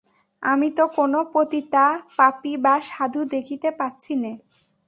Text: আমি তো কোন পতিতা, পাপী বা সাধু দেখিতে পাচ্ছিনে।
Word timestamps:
আমি 0.43 0.67
তো 0.77 0.83
কোন 0.95 1.13
পতিতা, 1.33 1.85
পাপী 2.17 2.53
বা 2.57 2.75
সাধু 2.81 3.21
দেখিতে 3.25 3.69
পাচ্ছিনে। 3.79 4.31